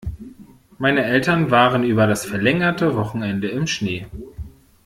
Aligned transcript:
Meine 0.79 1.03
Eltern 1.03 1.51
waren 1.51 1.83
über 1.83 2.07
das 2.07 2.25
verlängerte 2.25 2.95
Wochenende 2.95 3.49
im 3.49 3.67
Schnee. 3.67 4.07